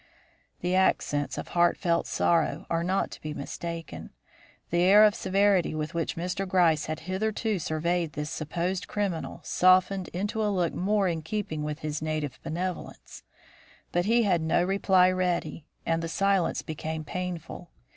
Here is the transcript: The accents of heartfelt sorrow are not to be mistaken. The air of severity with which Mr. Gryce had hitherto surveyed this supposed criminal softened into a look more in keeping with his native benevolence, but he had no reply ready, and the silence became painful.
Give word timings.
The 0.61 0.73
accents 0.73 1.37
of 1.37 1.49
heartfelt 1.49 2.07
sorrow 2.07 2.65
are 2.71 2.83
not 2.83 3.11
to 3.11 3.21
be 3.21 3.35
mistaken. 3.35 4.09
The 4.71 4.79
air 4.81 5.03
of 5.03 5.13
severity 5.13 5.75
with 5.75 5.93
which 5.93 6.15
Mr. 6.15 6.47
Gryce 6.47 6.87
had 6.87 7.01
hitherto 7.01 7.59
surveyed 7.59 8.13
this 8.13 8.31
supposed 8.31 8.87
criminal 8.87 9.41
softened 9.43 10.07
into 10.07 10.43
a 10.43 10.49
look 10.49 10.73
more 10.73 11.07
in 11.07 11.21
keeping 11.21 11.61
with 11.61 11.77
his 11.81 12.01
native 12.01 12.39
benevolence, 12.41 13.21
but 13.91 14.05
he 14.05 14.23
had 14.23 14.41
no 14.41 14.63
reply 14.63 15.11
ready, 15.11 15.67
and 15.85 16.01
the 16.01 16.09
silence 16.09 16.63
became 16.63 17.03
painful. 17.03 17.69